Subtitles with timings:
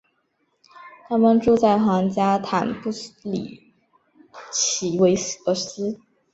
[1.07, 2.89] 他们住在皇家坦布
[3.21, 3.71] 里
[4.51, 5.99] 奇韦尔斯。